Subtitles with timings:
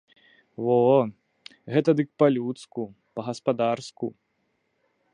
[0.67, 0.77] Во,
[1.75, 2.83] гэта дык па-людску,
[3.19, 4.07] па-гаспадарску.